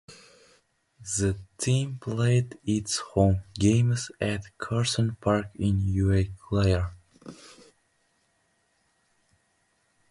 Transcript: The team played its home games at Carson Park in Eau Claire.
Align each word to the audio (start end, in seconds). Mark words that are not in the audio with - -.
The 1.15 1.37
team 1.59 1.99
played 2.01 2.57
its 2.63 2.97
home 3.13 3.43
games 3.53 4.09
at 4.19 4.57
Carson 4.57 5.15
Park 5.21 5.51
in 5.53 5.77
Eau 5.95 6.23
Claire. 6.39 6.95